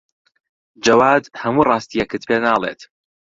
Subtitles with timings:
[0.83, 2.81] جەواد هەموو ڕاستییەکەت پێ ناڵێت.